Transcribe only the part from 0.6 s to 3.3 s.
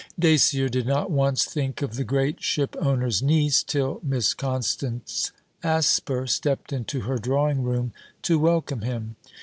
did not once think of the great ship owner's